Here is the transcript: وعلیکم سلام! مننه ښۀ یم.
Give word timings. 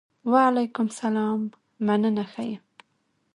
وعلیکم 0.31 0.87
سلام! 0.99 1.41
مننه 1.85 2.23
ښۀ 2.31 2.43
یم. 2.51 2.63